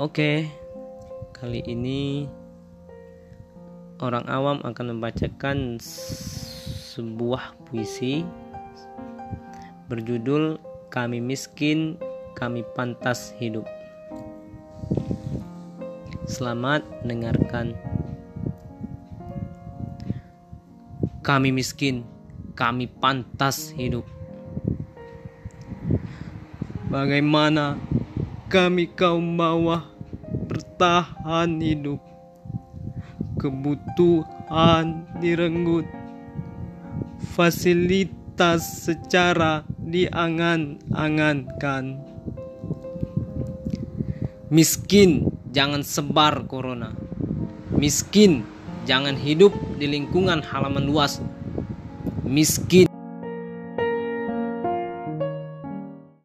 Oke, 0.00 0.48
kali 1.36 1.60
ini 1.68 2.24
orang 4.00 4.24
awam 4.32 4.56
akan 4.64 4.96
membacakan 4.96 5.76
sebuah 5.76 7.52
puisi 7.68 8.24
berjudul 9.92 10.56
"Kami 10.88 11.20
Miskin, 11.20 12.00
Kami 12.32 12.64
Pantas 12.72 13.36
Hidup". 13.36 13.68
Selamat 16.24 16.80
mendengarkan. 17.04 17.76
Kami 21.20 21.52
miskin, 21.52 22.08
kami 22.56 22.88
pantas 22.88 23.76
hidup. 23.76 24.08
Bagaimana 26.88 27.76
kami 28.50 28.90
kaum 28.90 29.38
bawah 29.38 29.89
bertahan 30.60 31.56
hidup. 31.56 32.04
Kebutuhan 33.40 35.08
direnggut. 35.16 35.88
Fasilitas 37.32 38.84
secara 38.84 39.64
diangan-angankan. 39.80 42.04
Miskin, 44.52 45.32
jangan 45.48 45.80
sebar 45.80 46.44
corona. 46.44 46.92
Miskin, 47.72 48.44
jangan 48.84 49.16
hidup 49.16 49.56
di 49.80 49.88
lingkungan 49.88 50.44
halaman 50.44 50.84
luas. 50.84 51.24
Miskin 52.28 52.89